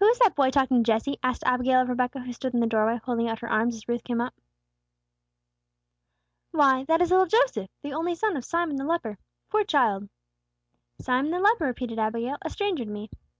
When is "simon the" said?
8.44-8.82, 11.00-11.38